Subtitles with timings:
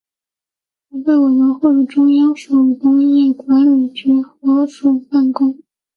[0.89, 5.59] 筹备委员会与中央手工业管理局合署办公。